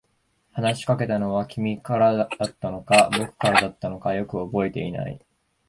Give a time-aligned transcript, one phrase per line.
[0.53, 5.21] 話しかけたのは君からだったのか、僕からだったのか、よく覚えていない。